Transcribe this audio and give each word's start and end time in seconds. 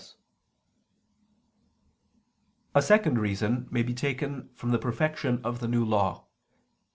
]A 2.73 2.81
second 2.81 3.19
reason 3.19 3.67
may 3.69 3.83
be 3.83 3.93
taken 3.93 4.49
from 4.55 4.71
the 4.71 4.79
perfection 4.79 5.39
of 5.43 5.59
the 5.59 5.67
New 5.67 5.85
Law. 5.85 6.25